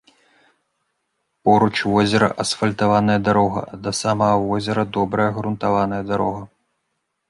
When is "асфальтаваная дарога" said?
2.45-3.61